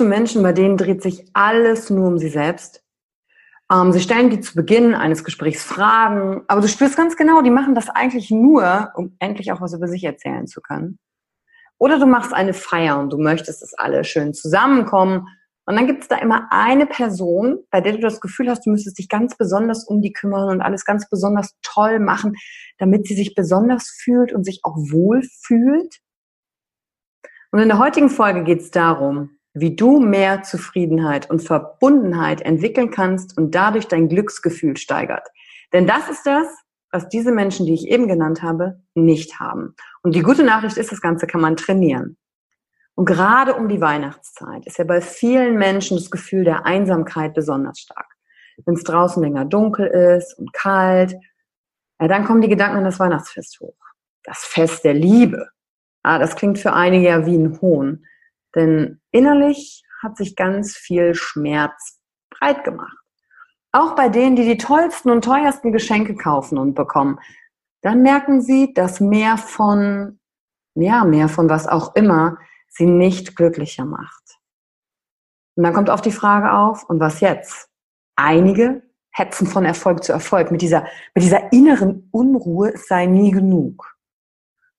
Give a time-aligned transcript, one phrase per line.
[0.00, 2.82] Du Menschen, bei denen dreht sich alles nur um sie selbst?
[3.70, 7.50] Ähm, sie stellen dir zu Beginn eines Gesprächs Fragen, aber du spürst ganz genau, die
[7.50, 10.98] machen das eigentlich nur, um endlich auch was über sich erzählen zu können.
[11.76, 15.28] Oder du machst eine Feier und du möchtest, dass alle schön zusammenkommen.
[15.66, 18.70] Und dann gibt es da immer eine Person, bei der du das Gefühl hast, du
[18.70, 22.36] müsstest dich ganz besonders um die kümmern und alles ganz besonders toll machen,
[22.78, 25.98] damit sie sich besonders fühlt und sich auch wohl fühlt.
[27.50, 32.90] Und in der heutigen Folge geht es darum, wie du mehr Zufriedenheit und Verbundenheit entwickeln
[32.90, 35.26] kannst und dadurch dein Glücksgefühl steigert.
[35.72, 36.46] Denn das ist das,
[36.92, 39.74] was diese Menschen, die ich eben genannt habe, nicht haben.
[40.02, 42.16] Und die gute Nachricht ist, das Ganze kann man trainieren.
[42.94, 47.78] Und gerade um die Weihnachtszeit ist ja bei vielen Menschen das Gefühl der Einsamkeit besonders
[47.78, 48.16] stark.
[48.66, 51.14] Wenn es draußen länger dunkel ist und kalt,
[52.00, 53.76] ja, dann kommen die Gedanken an das Weihnachtsfest hoch.
[54.24, 55.48] Das Fest der Liebe.
[56.02, 58.04] Ah, das klingt für einige ja wie ein Hohn.
[58.54, 62.00] Denn innerlich hat sich ganz viel Schmerz
[62.30, 62.96] breit gemacht.
[63.72, 67.20] Auch bei denen, die die tollsten und teuersten Geschenke kaufen und bekommen,
[67.82, 70.18] dann merken sie, dass mehr von,
[70.74, 72.38] ja, mehr von was auch immer
[72.68, 74.38] sie nicht glücklicher macht.
[75.56, 77.68] Und dann kommt auch die Frage auf, und was jetzt?
[78.16, 78.82] Einige
[79.12, 83.96] hetzen von Erfolg zu Erfolg mit dieser, mit dieser inneren Unruhe, es sei nie genug.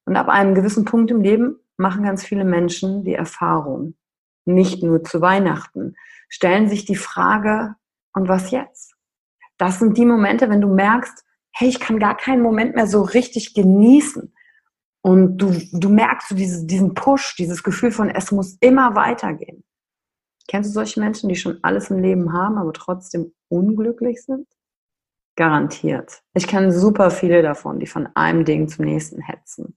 [0.05, 3.96] Und ab einem gewissen Punkt im Leben machen ganz viele Menschen die Erfahrung,
[4.46, 5.96] nicht nur zu Weihnachten,
[6.30, 7.75] stellen sich die Frage,
[8.14, 8.96] und was jetzt?
[9.58, 13.02] Das sind die Momente, wenn du merkst, hey, ich kann gar keinen Moment mehr so
[13.02, 14.34] richtig genießen.
[15.02, 19.63] Und du, du merkst so dieses, diesen Push, dieses Gefühl von, es muss immer weitergehen.
[20.48, 24.48] Kennst du solche Menschen, die schon alles im Leben haben, aber trotzdem unglücklich sind?
[25.36, 26.22] Garantiert.
[26.34, 29.75] Ich kenne super viele davon, die von einem Ding zum nächsten hetzen.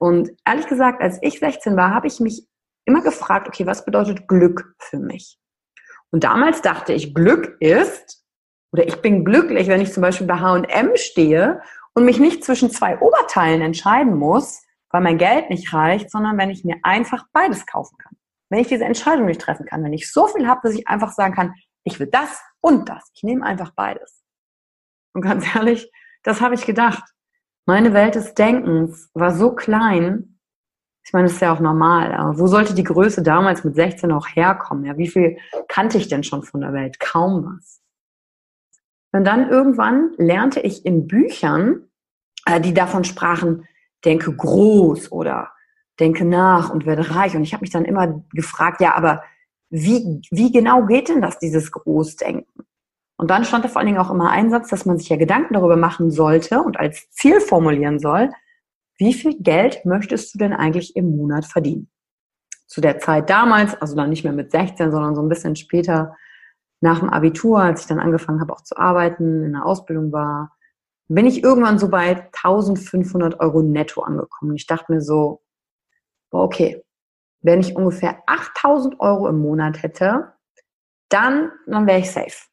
[0.00, 2.46] Und ehrlich gesagt, als ich 16 war, habe ich mich
[2.86, 5.38] immer gefragt, okay, was bedeutet Glück für mich?
[6.10, 8.24] Und damals dachte ich, Glück ist,
[8.72, 11.60] oder ich bin glücklich, wenn ich zum Beispiel bei H&M stehe
[11.94, 16.50] und mich nicht zwischen zwei Oberteilen entscheiden muss, weil mein Geld nicht reicht, sondern wenn
[16.50, 18.16] ich mir einfach beides kaufen kann.
[18.48, 21.12] Wenn ich diese Entscheidung nicht treffen kann, wenn ich so viel habe, dass ich einfach
[21.12, 21.54] sagen kann,
[21.84, 23.10] ich will das und das.
[23.14, 24.22] Ich nehme einfach beides.
[25.12, 25.90] Und ganz ehrlich,
[26.22, 27.04] das habe ich gedacht.
[27.66, 30.38] Meine Welt des Denkens war so klein,
[31.04, 34.12] ich meine, das ist ja auch normal, aber wo sollte die Größe damals mit 16
[34.12, 34.84] auch herkommen?
[34.84, 37.00] Ja, wie viel kannte ich denn schon von der Welt?
[37.00, 37.80] Kaum was.
[39.12, 41.88] Und dann irgendwann lernte ich in Büchern,
[42.46, 43.66] äh, die davon sprachen,
[44.04, 45.52] denke groß oder
[45.98, 47.34] denke nach und werde reich.
[47.34, 49.22] Und ich habe mich dann immer gefragt, ja, aber
[49.68, 52.66] wie, wie genau geht denn das, dieses Großdenken?
[53.20, 55.16] Und dann stand da vor allen Dingen auch immer ein Satz, dass man sich ja
[55.16, 58.30] Gedanken darüber machen sollte und als Ziel formulieren soll,
[58.96, 61.90] wie viel Geld möchtest du denn eigentlich im Monat verdienen?
[62.66, 66.16] Zu der Zeit damals, also dann nicht mehr mit 16, sondern so ein bisschen später
[66.80, 70.56] nach dem Abitur, als ich dann angefangen habe auch zu arbeiten, in der Ausbildung war,
[71.08, 74.56] bin ich irgendwann so bei 1500 Euro netto angekommen.
[74.56, 75.42] Ich dachte mir so,
[76.30, 76.82] okay,
[77.42, 80.32] wenn ich ungefähr 8000 Euro im Monat hätte,
[81.10, 82.49] dann, dann wäre ich safe.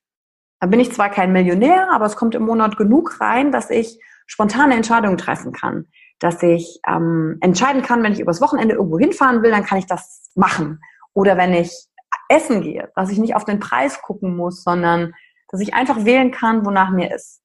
[0.60, 4.00] Da bin ich zwar kein Millionär, aber es kommt im Monat genug rein, dass ich
[4.26, 5.86] spontane Entscheidungen treffen kann.
[6.20, 9.86] Dass ich ähm, entscheiden kann, wenn ich übers Wochenende irgendwo hinfahren will, dann kann ich
[9.86, 10.82] das machen.
[11.14, 11.88] Oder wenn ich
[12.30, 15.14] essen gehe, dass ich nicht auf den Preis gucken muss, sondern
[15.50, 17.42] dass ich einfach wählen kann, wonach mir ist.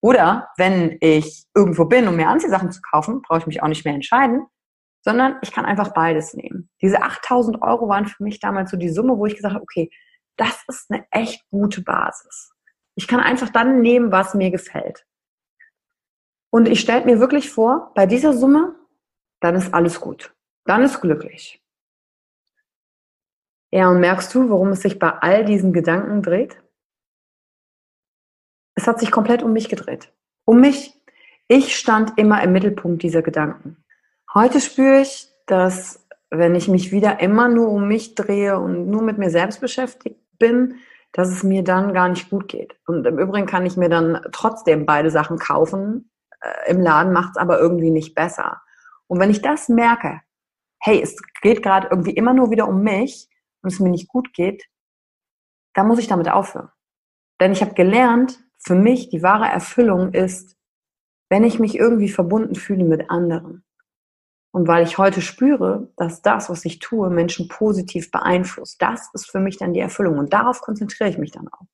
[0.00, 3.84] Oder wenn ich irgendwo bin, um mir Anziehsachen zu kaufen, brauche ich mich auch nicht
[3.84, 4.46] mehr entscheiden,
[5.02, 6.70] sondern ich kann einfach beides nehmen.
[6.82, 9.90] Diese 8000 Euro waren für mich damals so die Summe, wo ich gesagt habe, okay,
[10.36, 12.53] das ist eine echt gute Basis.
[12.96, 15.06] Ich kann einfach dann nehmen, was mir gefällt.
[16.50, 18.76] Und ich stelle mir wirklich vor, bei dieser Summe,
[19.40, 20.34] dann ist alles gut.
[20.64, 21.60] Dann ist glücklich.
[23.72, 26.62] Ja, und merkst du, worum es sich bei all diesen Gedanken dreht?
[28.76, 30.12] Es hat sich komplett um mich gedreht.
[30.44, 30.94] Um mich.
[31.48, 33.84] Ich stand immer im Mittelpunkt dieser Gedanken.
[34.32, 39.02] Heute spüre ich, dass wenn ich mich wieder immer nur um mich drehe und nur
[39.02, 40.76] mit mir selbst beschäftigt bin,
[41.14, 42.76] dass es mir dann gar nicht gut geht.
[42.86, 46.10] Und im Übrigen kann ich mir dann trotzdem beide Sachen kaufen.
[46.40, 48.60] Äh, Im Laden macht es aber irgendwie nicht besser.
[49.06, 50.20] Und wenn ich das merke,
[50.80, 53.28] hey, es geht gerade irgendwie immer nur wieder um mich
[53.62, 54.64] und es mir nicht gut geht,
[55.74, 56.70] dann muss ich damit aufhören.
[57.40, 60.56] Denn ich habe gelernt, für mich die wahre Erfüllung ist,
[61.30, 63.64] wenn ich mich irgendwie verbunden fühle mit anderen.
[64.54, 69.28] Und weil ich heute spüre, dass das, was ich tue, Menschen positiv beeinflusst, das ist
[69.28, 70.16] für mich dann die Erfüllung.
[70.16, 71.66] Und darauf konzentriere ich mich dann auch.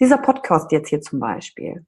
[0.00, 1.86] Dieser Podcast jetzt hier zum Beispiel,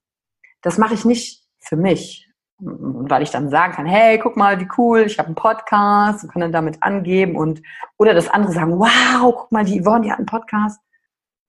[0.63, 4.69] das mache ich nicht für mich, weil ich dann sagen kann, hey, guck mal, wie
[4.79, 7.61] cool, ich habe einen Podcast und kann dann damit angeben und
[7.99, 10.81] oder das andere sagen, wow, guck mal, die Yvonne, die hat einen Podcast.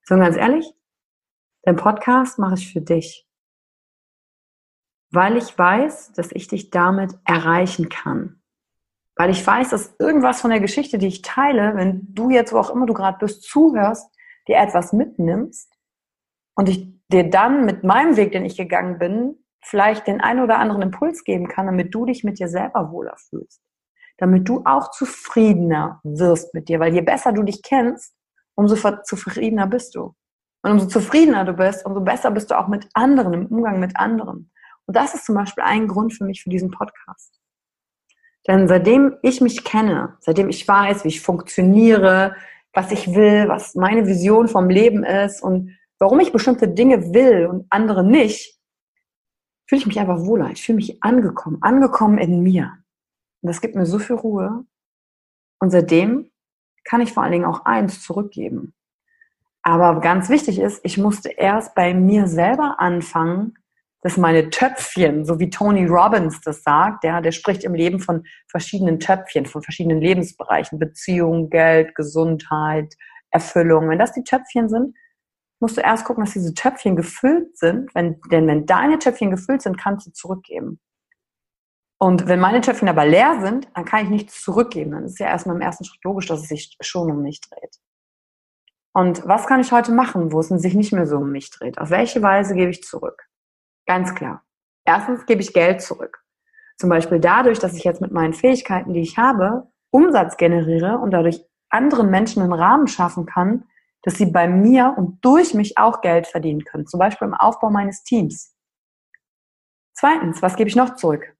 [0.05, 0.73] Sondern ganz ehrlich,
[1.67, 3.27] den Podcast mache ich für dich.
[5.11, 8.40] Weil ich weiß, dass ich dich damit erreichen kann.
[9.21, 12.57] Weil ich weiß, dass irgendwas von der Geschichte, die ich teile, wenn du jetzt, wo
[12.57, 14.11] auch immer du gerade bist, zuhörst,
[14.47, 15.71] dir etwas mitnimmst
[16.55, 20.57] und ich dir dann mit meinem Weg, den ich gegangen bin, vielleicht den einen oder
[20.57, 23.61] anderen Impuls geben kann, damit du dich mit dir selber wohler fühlst.
[24.17, 28.15] Damit du auch zufriedener wirst mit dir, weil je besser du dich kennst,
[28.55, 30.15] umso zufriedener bist du.
[30.63, 33.95] Und umso zufriedener du bist, umso besser bist du auch mit anderen, im Umgang mit
[33.97, 34.49] anderen.
[34.87, 37.40] Und das ist zum Beispiel ein Grund für mich für diesen Podcast.
[38.47, 42.35] Denn seitdem ich mich kenne, seitdem ich weiß, wie ich funktioniere,
[42.73, 47.45] was ich will, was meine Vision vom Leben ist und warum ich bestimmte Dinge will
[47.45, 48.59] und andere nicht,
[49.67, 50.49] fühle ich mich einfach wohler.
[50.51, 52.73] Ich fühle mich angekommen, angekommen in mir.
[53.41, 54.65] Und das gibt mir so viel Ruhe.
[55.59, 56.31] Und seitdem
[56.83, 58.73] kann ich vor allen Dingen auch eins zurückgeben.
[59.63, 63.53] Aber ganz wichtig ist, ich musste erst bei mir selber anfangen,
[64.01, 68.23] dass meine Töpfchen, so wie Tony Robbins das sagt, der, der spricht im Leben von
[68.47, 72.95] verschiedenen Töpfchen, von verschiedenen Lebensbereichen, Beziehung, Geld, Gesundheit,
[73.29, 73.89] Erfüllung.
[73.89, 74.95] Wenn das die Töpfchen sind,
[75.59, 77.93] musst du erst gucken, dass diese Töpfchen gefüllt sind.
[77.93, 80.79] Wenn, denn wenn deine Töpfchen gefüllt sind, kannst du zurückgeben.
[81.99, 84.91] Und wenn meine Töpfchen aber leer sind, dann kann ich nichts zurückgeben.
[84.91, 87.77] Dann ist ja erstmal im ersten Schritt logisch, dass es sich schon um mich dreht.
[88.93, 91.77] Und was kann ich heute machen, wo es sich nicht mehr so um mich dreht?
[91.77, 93.27] Auf welche Weise gebe ich zurück?
[93.91, 94.41] Ganz klar.
[94.85, 96.23] Erstens gebe ich Geld zurück.
[96.77, 101.11] Zum Beispiel dadurch, dass ich jetzt mit meinen Fähigkeiten, die ich habe, Umsatz generiere und
[101.11, 103.65] dadurch anderen Menschen einen Rahmen schaffen kann,
[104.03, 106.87] dass sie bei mir und durch mich auch Geld verdienen können.
[106.87, 108.55] Zum Beispiel im Aufbau meines Teams.
[109.93, 111.35] Zweitens, was gebe ich noch zurück?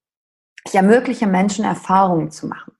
[0.68, 2.74] Ich ermögliche Menschen Erfahrungen zu machen.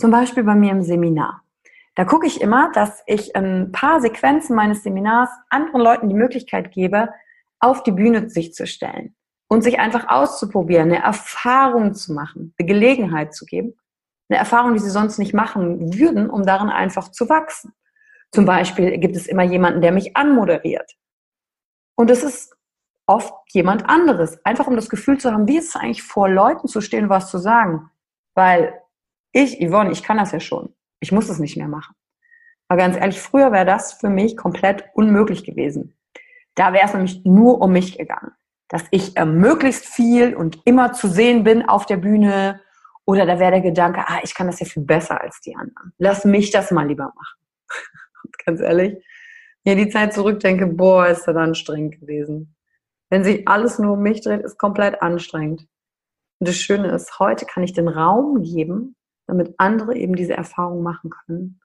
[0.00, 1.42] Zum Beispiel bei mir im Seminar.
[1.96, 6.72] Da gucke ich immer, dass ich ein paar Sequenzen meines Seminars anderen Leuten die Möglichkeit
[6.72, 7.10] gebe,
[7.64, 9.16] auf die Bühne sich zu stellen
[9.48, 13.74] und sich einfach auszuprobieren, eine Erfahrung zu machen, eine Gelegenheit zu geben,
[14.28, 17.72] eine Erfahrung, die sie sonst nicht machen würden, um darin einfach zu wachsen.
[18.32, 20.92] Zum Beispiel gibt es immer jemanden, der mich anmoderiert.
[21.96, 22.54] Und es ist
[23.06, 26.68] oft jemand anderes, einfach um das Gefühl zu haben, wie ist es eigentlich vor Leuten
[26.68, 27.90] zu stehen, was zu sagen.
[28.34, 28.80] Weil
[29.32, 30.74] ich, Yvonne, ich kann das ja schon.
[31.00, 31.94] Ich muss es nicht mehr machen.
[32.68, 35.94] Aber ganz ehrlich, früher wäre das für mich komplett unmöglich gewesen.
[36.54, 38.32] Da wäre es nämlich nur um mich gegangen.
[38.68, 42.60] dass ich äh, möglichst viel und immer zu sehen bin auf der Bühne.
[43.04, 45.92] Oder da wäre der Gedanke, ah, ich kann das ja viel besser als die anderen.
[45.98, 47.40] Lass mich das mal lieber machen.
[48.24, 49.04] und ganz ehrlich,
[49.64, 52.56] ich die Zeit zurückdenke, boah, ist das anstrengend gewesen.
[53.10, 55.68] Wenn sich alles nur um mich dreht, ist komplett anstrengend.
[56.40, 58.96] Und das Schöne ist, heute kann ich den Raum geben,
[59.26, 61.60] damit andere eben diese Erfahrung machen können.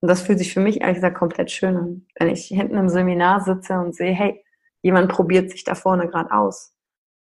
[0.00, 2.06] Und das fühlt sich für mich ehrlich gesagt komplett schön an.
[2.18, 4.44] Wenn ich hinten im Seminar sitze und sehe, hey,
[4.82, 6.74] jemand probiert sich da vorne gerade aus.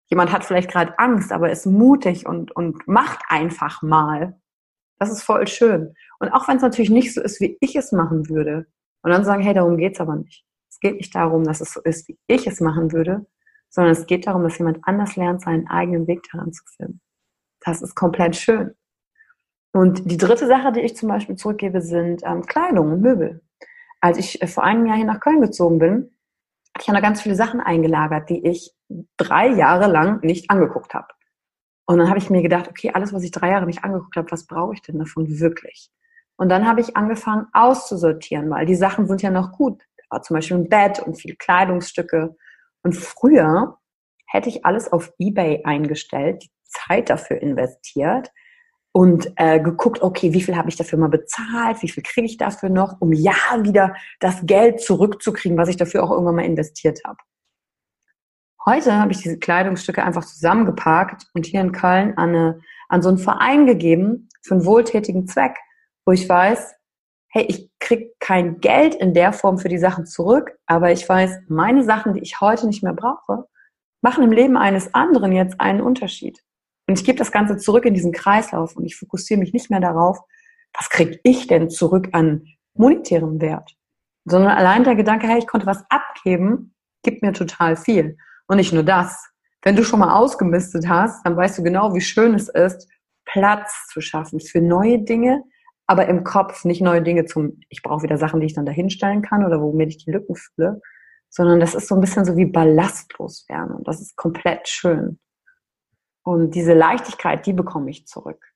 [0.10, 4.40] Jemand hat vielleicht gerade Angst, aber ist mutig und, und macht einfach mal.
[4.98, 5.94] Das ist voll schön.
[6.20, 8.68] Und auch wenn es natürlich nicht so ist, wie ich es machen würde.
[9.02, 10.46] Und dann sagen, hey, darum geht's aber nicht.
[10.70, 13.26] Es geht nicht darum, dass es so ist, wie ich es machen würde,
[13.70, 17.02] sondern es geht darum, dass jemand anders lernt, seinen eigenen Weg daran zu finden.
[17.62, 18.74] Das ist komplett schön.
[19.72, 23.42] Und die dritte Sache, die ich zum Beispiel zurückgebe, sind ähm, Kleidung und Möbel.
[24.02, 26.12] Als ich äh, vor einem Jahr hier nach Köln gezogen bin,
[26.74, 28.74] hatte ich ja noch ganz viele Sachen eingelagert, die ich
[29.18, 31.08] drei Jahre lang nicht angeguckt habe.
[31.86, 34.32] Und dann habe ich mir gedacht, okay, alles, was ich drei Jahre nicht angeguckt habe,
[34.32, 35.92] was brauche ich denn davon wirklich?
[36.38, 39.84] Und dann habe ich angefangen auszusortieren, weil die Sachen sind ja noch gut.
[40.10, 42.36] War zum Beispiel ein Bett und viele Kleidungsstücke.
[42.82, 43.78] Und früher
[44.26, 48.32] hätte ich alles auf Ebay eingestellt, die Zeit dafür investiert
[48.92, 52.38] und äh, geguckt, okay, wie viel habe ich dafür mal bezahlt, wie viel kriege ich
[52.38, 57.00] dafür noch, um ja wieder das Geld zurückzukriegen, was ich dafür auch irgendwann mal investiert
[57.06, 57.18] habe.
[58.66, 63.10] Heute habe ich diese Kleidungsstücke einfach zusammengepackt und hier in Köln an, eine, an so
[63.10, 65.56] einen Verein gegeben für einen wohltätigen Zweck,
[66.06, 66.76] wo ich weiß,
[67.30, 71.40] hey, ich krieg kein Geld in der Form für die Sachen zurück, aber ich weiß,
[71.48, 73.46] meine Sachen, die ich heute nicht mehr brauche,
[74.02, 76.40] machen im Leben eines anderen jetzt einen Unterschied.
[76.90, 79.80] Und ich gebe das Ganze zurück in diesen Kreislauf und ich fokussiere mich nicht mehr
[79.80, 80.18] darauf,
[80.76, 83.76] was kriege ich denn zurück an monetärem Wert,
[84.26, 88.18] sondern allein der Gedanke, hey, ich konnte was abgeben, gibt mir total viel.
[88.48, 89.24] Und nicht nur das.
[89.62, 92.90] Wenn du schon mal ausgemistet hast, dann weißt du genau, wie schön es ist,
[93.24, 95.44] Platz zu schaffen für neue Dinge,
[95.86, 99.22] aber im Kopf nicht neue Dinge zum, ich brauche wieder Sachen, die ich dann dahinstellen
[99.22, 100.82] kann oder womit ich die Lücken fülle,
[101.30, 105.20] sondern das ist so ein bisschen so wie ballastlos werden und das ist komplett schön.
[106.24, 108.54] Und diese Leichtigkeit, die bekomme ich zurück.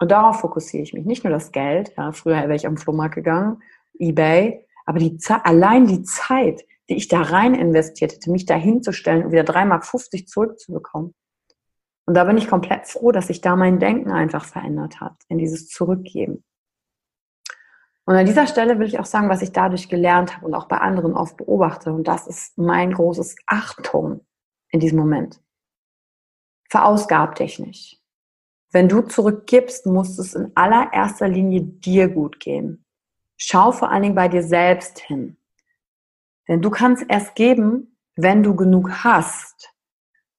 [0.00, 1.04] Und darauf fokussiere ich mich.
[1.04, 1.92] Nicht nur das Geld.
[1.96, 3.62] Ja, früher wäre ich am Flohmarkt gegangen,
[3.98, 4.66] eBay.
[4.84, 9.32] Aber die allein die Zeit, die ich da rein investiert hätte, mich da hinzustellen und
[9.32, 11.14] wieder 3,50 Mark zurückzubekommen.
[12.06, 15.38] Und da bin ich komplett froh, dass sich da mein Denken einfach verändert hat, in
[15.38, 16.42] dieses Zurückgeben.
[18.04, 20.66] Und an dieser Stelle will ich auch sagen, was ich dadurch gelernt habe und auch
[20.66, 21.92] bei anderen oft beobachte.
[21.92, 24.26] Und das ist mein großes Achtung
[24.70, 25.40] in diesem Moment.
[26.72, 28.02] Verausgab dich nicht.
[28.70, 32.86] Wenn du zurückgibst, muss es in allererster Linie dir gut gehen.
[33.36, 35.36] Schau vor allen Dingen bei dir selbst hin.
[36.48, 39.74] Denn du kannst erst geben, wenn du genug hast.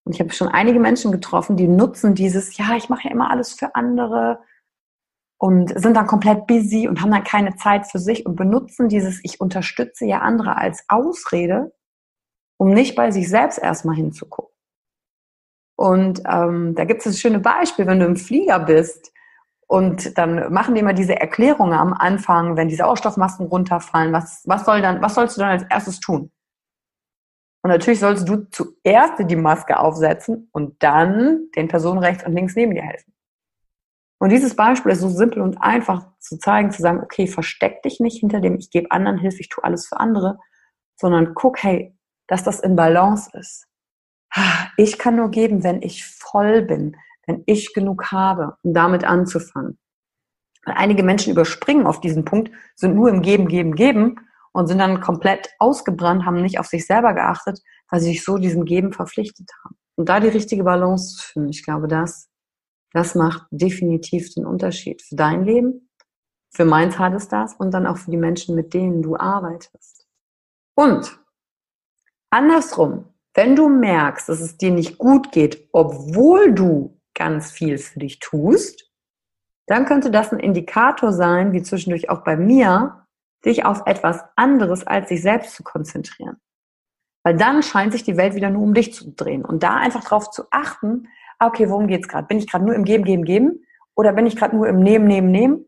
[0.06, 3.30] Und ich habe schon einige Menschen getroffen, die nutzen dieses, ja, ich mache ja immer
[3.30, 4.40] alles für andere
[5.38, 9.24] und sind dann komplett busy und haben dann keine Zeit für sich und benutzen dieses,
[9.24, 11.76] ich unterstütze ja andere als Ausrede,
[12.58, 14.53] um nicht bei sich selbst erstmal hinzugucken.
[15.84, 19.12] Und ähm, da gibt es das schöne Beispiel, wenn du im Flieger bist
[19.68, 24.64] und dann machen die immer diese Erklärungen am Anfang, wenn die Sauerstoffmasken runterfallen, was, was,
[24.64, 26.32] soll dann, was sollst du dann als erstes tun?
[27.64, 32.56] Und natürlich sollst du zuerst die Maske aufsetzen und dann den Personen rechts und links
[32.56, 33.14] neben dir helfen.
[34.20, 38.00] Und dieses Beispiel ist so simpel und einfach zu zeigen, zu sagen, okay, versteck dich
[38.00, 40.40] nicht hinter dem, ich gebe anderen Hilfe, ich tue alles für andere,
[40.96, 41.94] sondern guck, hey,
[42.28, 43.68] dass das in Balance ist
[44.78, 49.78] ich kann nur geben, wenn ich voll bin, wenn ich genug habe, um damit anzufangen.
[50.66, 54.20] Weil einige Menschen überspringen auf diesen Punkt, sind nur im Geben, Geben, Geben
[54.54, 58.38] und sind dann komplett ausgebrannt, haben nicht auf sich selber geachtet, weil sie sich so
[58.38, 59.76] diesem Geben verpflichtet haben.
[59.96, 62.30] Und da die richtige Balance zu finden, ich glaube, das,
[62.94, 65.90] das macht definitiv den Unterschied für dein Leben.
[66.52, 70.08] Für meins hat es das und dann auch für die Menschen, mit denen du arbeitest.
[70.76, 71.20] Und
[72.30, 78.00] andersrum, wenn du merkst, dass es dir nicht gut geht, obwohl du ganz viel für
[78.00, 78.92] dich tust,
[79.68, 83.08] dann könnte das ein Indikator sein, wie zwischendurch auch bei mir,
[83.46, 86.38] dich auf etwas anderes als sich selbst zu konzentrieren.
[87.24, 89.46] Weil dann scheint sich die Welt wieder nur um dich zu drehen.
[89.46, 91.08] Und da einfach darauf zu achten,
[91.40, 92.28] ah, okay, worum geht's gerade?
[92.28, 93.66] Bin ich gerade nur im Geben, Geben, Geben?
[93.96, 95.66] Oder bin ich gerade nur im Nehmen, Nehmen, Nehmen?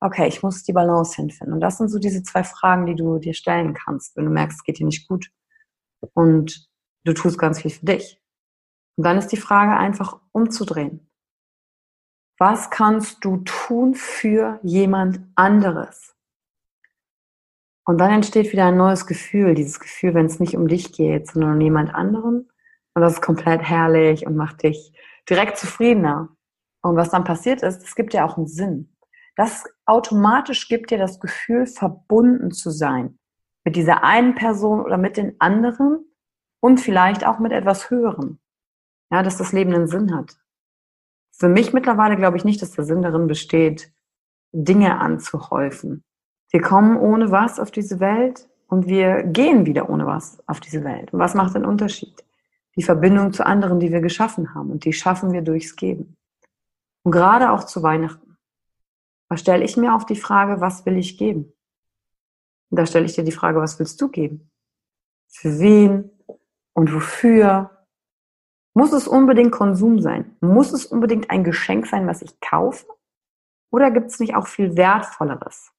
[0.00, 1.54] Okay, ich muss die Balance hinfinden.
[1.54, 4.58] Und das sind so diese zwei Fragen, die du dir stellen kannst, wenn du merkst,
[4.58, 5.30] es geht dir nicht gut.
[6.14, 6.68] Und
[7.06, 8.20] Du tust ganz viel für dich.
[8.96, 11.08] Und dann ist die Frage einfach umzudrehen.
[12.36, 16.16] Was kannst du tun für jemand anderes?
[17.84, 19.54] Und dann entsteht wieder ein neues Gefühl.
[19.54, 22.50] Dieses Gefühl, wenn es nicht um dich geht, sondern um jemand anderen,
[22.94, 24.92] Und das ist komplett herrlich und macht dich
[25.30, 26.30] direkt zufriedener.
[26.82, 28.96] Und was dann passiert ist, es gibt ja auch einen Sinn.
[29.36, 33.18] Das automatisch gibt dir das Gefühl, verbunden zu sein.
[33.64, 36.04] Mit dieser einen Person oder mit den anderen
[36.60, 38.38] und vielleicht auch mit etwas Höherem.
[39.10, 40.36] Ja, dass das Leben einen Sinn hat.
[41.30, 43.92] Für mich mittlerweile glaube ich nicht, dass der Sinn darin besteht,
[44.52, 46.02] Dinge anzuhäufen.
[46.50, 50.82] Wir kommen ohne was auf diese Welt und wir gehen wieder ohne was auf diese
[50.84, 51.12] Welt.
[51.12, 52.24] Und was macht den Unterschied?
[52.76, 54.70] Die Verbindung zu anderen, die wir geschaffen haben.
[54.70, 56.16] Und die schaffen wir durchs Geben.
[57.02, 58.36] Und gerade auch zu Weihnachten.
[59.28, 61.52] Da stelle ich mir auch die Frage, was will ich geben?
[62.70, 64.50] Und da stelle ich dir die Frage, was willst du geben?
[65.28, 66.10] Für wen
[66.76, 67.70] und wofür?
[68.74, 70.36] Muss es unbedingt Konsum sein?
[70.40, 72.86] Muss es unbedingt ein Geschenk sein, was ich kaufe?
[73.72, 75.72] Oder gibt es nicht auch viel Wertvolleres?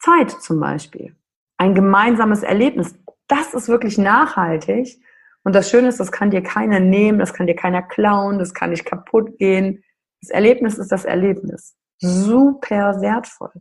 [0.00, 1.14] Zeit zum Beispiel.
[1.58, 2.98] Ein gemeinsames Erlebnis.
[3.28, 4.98] Das ist wirklich nachhaltig.
[5.44, 8.54] Und das Schöne ist, das kann dir keiner nehmen, das kann dir keiner klauen, das
[8.54, 9.84] kann nicht kaputt gehen.
[10.22, 11.76] Das Erlebnis ist das Erlebnis.
[11.98, 13.52] Super wertvoll.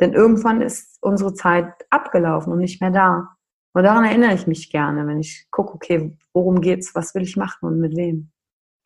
[0.00, 3.36] Denn irgendwann ist unsere Zeit abgelaufen und nicht mehr da.
[3.74, 7.36] Und daran erinnere ich mich gerne, wenn ich gucke, okay, worum geht's, was will ich
[7.36, 8.30] machen und mit wem.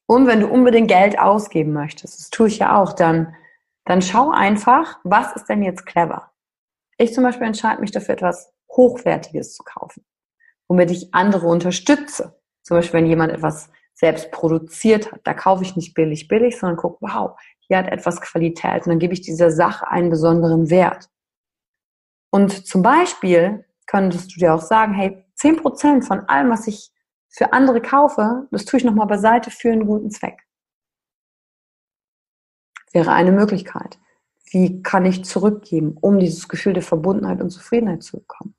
[0.09, 3.35] Und wenn du unbedingt Geld ausgeben möchtest, das tue ich ja auch, dann,
[3.85, 6.31] dann schau einfach, was ist denn jetzt clever?
[6.99, 10.05] Ich zum Beispiel entscheide mich dafür, etwas Hochwertiges zu kaufen,
[10.69, 12.40] womit ich andere unterstütze.
[12.62, 16.76] Zum Beispiel, wenn jemand etwas selbst produziert hat, da kaufe ich nicht billig billig, sondern
[16.76, 21.09] gucke, wow, hier hat etwas Qualität und dann gebe ich dieser Sache einen besonderen Wert.
[22.31, 26.90] Und zum Beispiel könntest du dir auch sagen, hey, zehn Prozent von allem, was ich
[27.28, 30.43] für andere kaufe, das tue ich nochmal beiseite für einen guten Zweck.
[32.93, 33.99] Wäre eine Möglichkeit.
[34.50, 38.55] Wie kann ich zurückgeben, um dieses Gefühl der Verbundenheit und Zufriedenheit zu bekommen?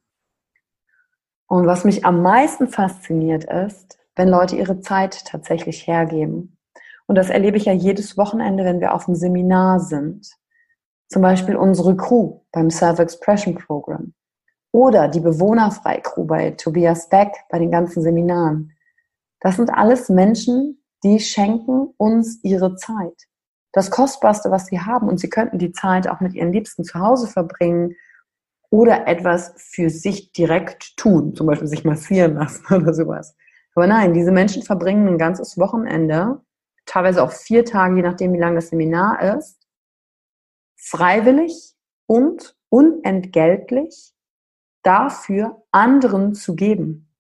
[1.48, 6.58] Und was mich am meisten fasziniert ist, wenn Leute ihre Zeit tatsächlich hergeben.
[7.06, 10.30] Und das erlebe ich ja jedes Wochenende, wenn wir auf dem Seminar sind.
[11.08, 14.14] Zum Beispiel unsere Crew beim Self-Expression Program.
[14.78, 18.74] Oder die Bewohnerfrei-Crew bei Tobias Beck bei den ganzen Seminaren.
[19.40, 23.24] Das sind alles Menschen, die schenken uns ihre Zeit.
[23.72, 25.10] Das Kostbarste, was sie haben.
[25.10, 27.96] Und sie könnten die Zeit auch mit ihren Liebsten zu Hause verbringen
[28.70, 31.34] oder etwas für sich direkt tun.
[31.34, 33.36] Zum Beispiel sich massieren lassen oder sowas.
[33.74, 36.40] Aber nein, diese Menschen verbringen ein ganzes Wochenende,
[36.86, 39.58] teilweise auch vier Tage, je nachdem, wie lang das Seminar ist,
[40.76, 41.74] freiwillig
[42.06, 44.14] und unentgeltlich
[44.88, 47.14] dafür, anderen zu geben.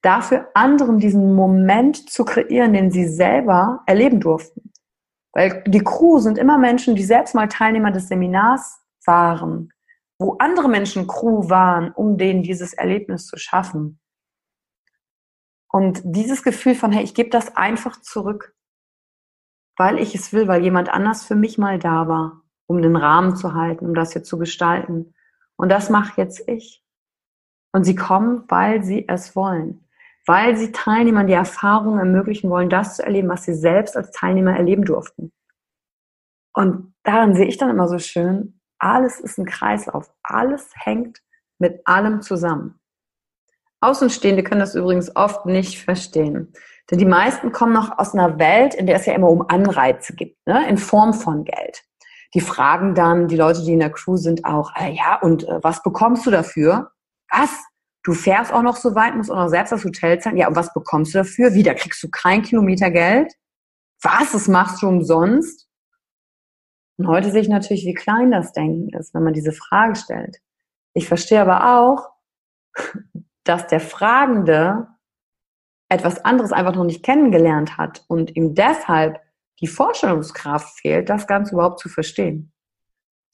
[0.00, 4.72] Dafür, anderen diesen Moment zu kreieren, den sie selber erleben durften.
[5.32, 9.72] Weil die Crew sind immer Menschen, die selbst mal Teilnehmer des Seminars waren,
[10.18, 14.00] wo andere Menschen Crew waren, um denen dieses Erlebnis zu schaffen.
[15.68, 18.54] Und dieses Gefühl von, hey, ich gebe das einfach zurück,
[19.76, 23.34] weil ich es will, weil jemand anders für mich mal da war, um den Rahmen
[23.34, 25.14] zu halten, um das hier zu gestalten.
[25.56, 26.83] Und das mache jetzt ich.
[27.74, 29.84] Und sie kommen, weil sie es wollen.
[30.26, 34.56] Weil sie Teilnehmern die Erfahrung ermöglichen wollen, das zu erleben, was sie selbst als Teilnehmer
[34.56, 35.32] erleben durften.
[36.54, 40.08] Und daran sehe ich dann immer so schön, alles ist ein Kreislauf.
[40.22, 41.18] Alles hängt
[41.58, 42.78] mit allem zusammen.
[43.80, 46.52] Außenstehende können das übrigens oft nicht verstehen.
[46.88, 50.14] Denn die meisten kommen noch aus einer Welt, in der es ja immer um Anreize
[50.14, 50.68] gibt, ne?
[50.68, 51.82] in Form von Geld.
[52.34, 55.58] Die fragen dann, die Leute, die in der Crew sind, auch, äh, ja, und äh,
[55.62, 56.92] was bekommst du dafür?
[57.36, 57.50] Was?
[58.04, 60.36] Du fährst auch noch so weit, musst auch noch selbst das Hotel zahlen.
[60.36, 61.54] Ja, und was bekommst du dafür?
[61.54, 63.32] Wieder kriegst du kein Kilometer Geld?
[64.02, 64.32] Was?
[64.32, 65.68] Das machst du umsonst?
[66.96, 70.38] Und heute sehe ich natürlich, wie klein das Denken ist, wenn man diese Frage stellt.
[70.92, 72.10] Ich verstehe aber auch,
[73.44, 74.86] dass der Fragende
[75.88, 79.20] etwas anderes einfach noch nicht kennengelernt hat und ihm deshalb
[79.60, 82.53] die Vorstellungskraft fehlt, das Ganze überhaupt zu verstehen.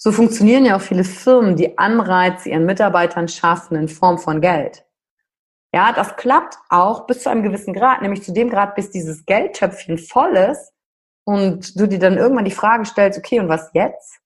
[0.03, 4.87] So funktionieren ja auch viele Firmen, die Anreize ihren Mitarbeitern schaffen in Form von Geld.
[5.75, 9.27] Ja, das klappt auch bis zu einem gewissen Grad, nämlich zu dem Grad, bis dieses
[9.27, 10.73] Geldtöpfchen voll ist
[11.25, 14.21] und du dir dann irgendwann die Frage stellst, okay, und was jetzt?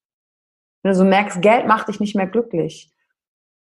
[0.84, 2.92] Wenn du so merkst, Geld macht dich nicht mehr glücklich.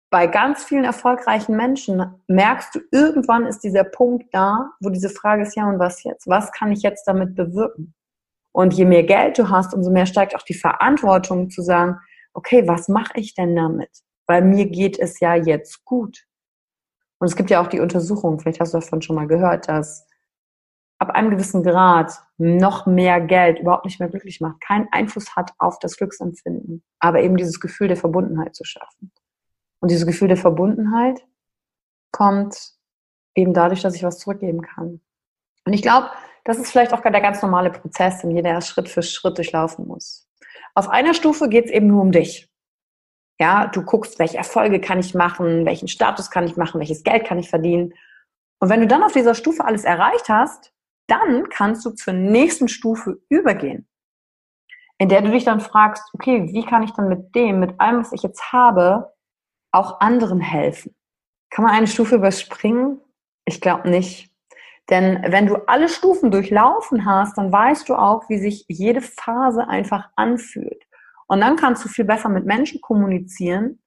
[0.09, 5.43] Bei ganz vielen erfolgreichen Menschen merkst du, irgendwann ist dieser Punkt da, wo diese Frage
[5.43, 6.27] ist, ja, und was jetzt?
[6.27, 7.95] Was kann ich jetzt damit bewirken?
[8.53, 11.99] Und je mehr Geld du hast, umso mehr steigt auch die Verantwortung zu sagen,
[12.33, 13.91] okay, was mache ich denn damit?
[14.27, 16.27] Weil mir geht es ja jetzt gut.
[17.19, 20.07] Und es gibt ja auch die Untersuchung, vielleicht hast du davon schon mal gehört, dass
[20.99, 25.53] ab einem gewissen Grad noch mehr Geld überhaupt nicht mehr glücklich macht, keinen Einfluss hat
[25.59, 29.11] auf das Glücksempfinden, aber eben dieses Gefühl der Verbundenheit zu schaffen.
[29.81, 31.25] Und dieses Gefühl der Verbundenheit
[32.13, 32.75] kommt
[33.35, 35.01] eben dadurch, dass ich was zurückgeben kann.
[35.65, 36.11] Und ich glaube,
[36.45, 40.29] das ist vielleicht auch der ganz normale Prozess, den jeder Schritt für Schritt durchlaufen muss.
[40.75, 42.49] Auf einer Stufe geht es eben nur um dich.
[43.41, 47.27] Ja, du guckst, welche Erfolge kann ich machen, welchen Status kann ich machen, welches Geld
[47.27, 47.95] kann ich verdienen.
[48.61, 50.73] Und wenn du dann auf dieser Stufe alles erreicht hast,
[51.09, 53.89] dann kannst du zur nächsten Stufe übergehen,
[54.99, 58.01] in der du dich dann fragst, okay, wie kann ich dann mit dem, mit allem,
[58.01, 59.13] was ich jetzt habe,
[59.73, 60.95] auch anderen helfen?
[61.51, 63.01] Kann man eine Stufe überspringen?
[63.45, 64.30] Ich glaube nicht.
[64.91, 69.69] Denn wenn du alle Stufen durchlaufen hast, dann weißt du auch, wie sich jede Phase
[69.69, 70.85] einfach anfühlt.
[71.29, 73.81] Und dann kannst du viel besser mit Menschen kommunizieren,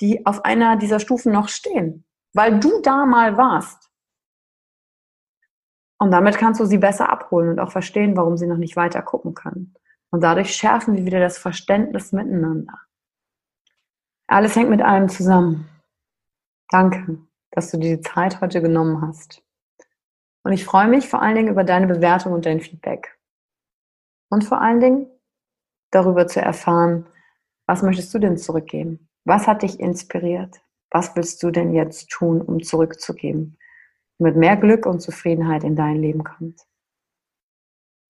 [0.00, 3.90] die auf einer dieser Stufen noch stehen, weil du da mal warst.
[5.98, 9.02] Und damit kannst du sie besser abholen und auch verstehen, warum sie noch nicht weiter
[9.02, 9.74] gucken können.
[10.10, 12.78] Und dadurch schärfen wir wieder das Verständnis miteinander.
[14.28, 15.68] Alles hängt mit allem zusammen.
[16.68, 17.18] Danke,
[17.50, 19.45] dass du dir die Zeit heute genommen hast.
[20.46, 23.18] Und ich freue mich vor allen Dingen über deine Bewertung und dein Feedback.
[24.30, 25.08] Und vor allen Dingen,
[25.90, 27.04] darüber zu erfahren,
[27.66, 29.08] was möchtest du denn zurückgeben?
[29.24, 30.60] Was hat dich inspiriert?
[30.92, 33.58] Was willst du denn jetzt tun, um zurückzugeben,
[34.20, 36.60] damit mehr Glück und Zufriedenheit in dein Leben kommt?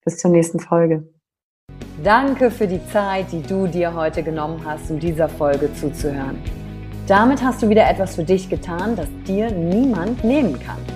[0.05, 1.09] Bis zur nächsten Folge.
[2.05, 6.43] Danke für die Zeit, die du dir heute genommen hast, um dieser Folge zuzuhören.
[7.07, 10.96] Damit hast du wieder etwas für dich getan, das dir niemand nehmen kann.